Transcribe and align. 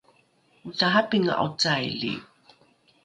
otarapinga’o 0.69 1.45
caili? 1.61 2.13